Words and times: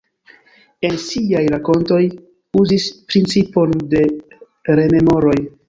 En 0.87 0.95
siaj 1.03 1.43
rakontoj 1.55 1.99
uzis 2.63 2.89
principon 3.13 3.79
de 3.95 4.05
rememoroj. 4.83 5.41